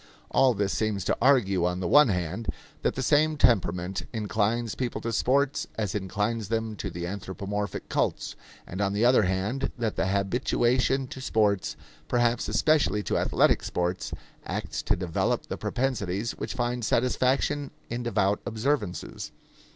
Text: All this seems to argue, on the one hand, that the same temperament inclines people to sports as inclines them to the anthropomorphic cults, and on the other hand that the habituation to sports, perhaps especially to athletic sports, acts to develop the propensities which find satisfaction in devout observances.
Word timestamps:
All 0.31 0.55
this 0.55 0.73
seems 0.73 1.05
to 1.05 1.17
argue, 1.21 1.63
on 1.63 1.79
the 1.79 1.87
one 1.87 2.07
hand, 2.07 2.47
that 2.81 2.95
the 2.95 3.03
same 3.03 3.37
temperament 3.37 4.01
inclines 4.11 4.73
people 4.73 4.99
to 5.01 5.13
sports 5.13 5.67
as 5.75 5.93
inclines 5.93 6.47
them 6.49 6.75
to 6.77 6.89
the 6.89 7.05
anthropomorphic 7.05 7.87
cults, 7.87 8.35
and 8.65 8.81
on 8.81 8.93
the 8.93 9.05
other 9.05 9.21
hand 9.21 9.71
that 9.77 9.97
the 9.97 10.07
habituation 10.07 11.05
to 11.09 11.21
sports, 11.21 11.75
perhaps 12.07 12.47
especially 12.47 13.03
to 13.03 13.17
athletic 13.19 13.61
sports, 13.61 14.11
acts 14.43 14.81
to 14.81 14.95
develop 14.95 15.45
the 15.45 15.55
propensities 15.57 16.31
which 16.31 16.55
find 16.55 16.83
satisfaction 16.83 17.69
in 17.91 18.01
devout 18.01 18.41
observances. 18.43 19.31